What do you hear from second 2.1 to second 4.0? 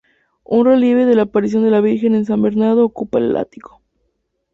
a San Bernardo ocupa el ático.